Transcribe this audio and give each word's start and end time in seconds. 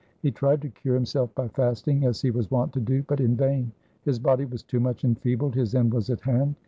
He 0.23 0.31
tried 0.31 0.63
to 0.63 0.69
cure 0.69 0.95
himself 0.95 1.29
by 1.35 1.47
fasting, 1.49 2.05
as 2.05 2.23
he 2.23 2.31
was 2.31 2.49
wont 2.49 2.73
to 2.73 2.79
do; 2.79 3.03
but 3.03 3.19
in 3.19 3.35
vain: 3.35 3.71
his 4.01 4.17
body 4.17 4.45
was 4.45 4.63
too 4.63 4.79
much 4.79 5.05
enfeebled; 5.05 5.53
his 5.53 5.75
end 5.75 5.93
was 5.93 6.09
at 6.09 6.21
hand. 6.21 6.55